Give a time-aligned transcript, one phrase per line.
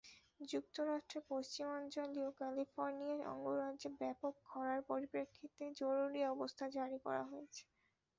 [0.39, 7.63] যুক্তরাষ্ট্রের পশ্চিমাঞ্চলীয় ক্যালিফোর্নিয়া অঙ্গরাজ্যে ব্যাপক খরার পরিপ্রেক্ষিতে জরুরি অবস্থা জারি করা হয়েছে।